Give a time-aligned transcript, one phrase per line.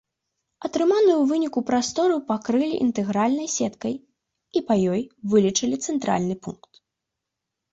[0.67, 3.93] Атрыманую ў выніку прастору пакрылі інтэгральнай сеткай
[4.57, 5.01] і па ёй
[5.35, 6.71] вылічылі цэнтральны пункт.